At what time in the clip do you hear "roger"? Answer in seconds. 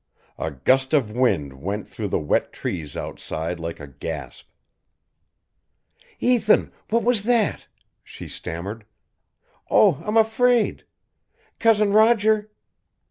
11.93-12.49